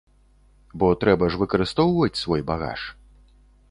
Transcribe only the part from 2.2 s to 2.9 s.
свой багаж.